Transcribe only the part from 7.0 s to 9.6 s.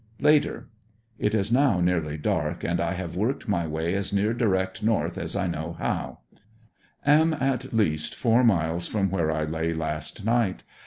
Am at least four miles from where I